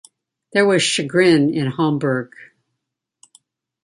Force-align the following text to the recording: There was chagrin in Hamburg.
There 0.53 0.65
was 0.65 0.81
chagrin 0.81 1.53
in 1.53 1.67
Hamburg. 1.73 2.31